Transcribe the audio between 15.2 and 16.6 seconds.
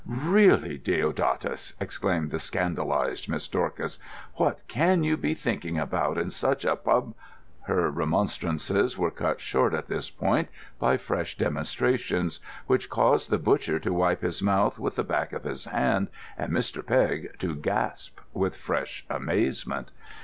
of his hand and